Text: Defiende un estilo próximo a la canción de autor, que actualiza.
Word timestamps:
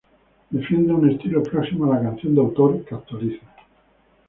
Defiende 0.49 0.93
un 0.93 1.11
estilo 1.11 1.43
próximo 1.43 1.85
a 1.85 1.95
la 1.97 2.01
canción 2.01 2.33
de 2.33 2.41
autor, 2.41 2.83
que 2.83 2.95
actualiza. 2.95 3.45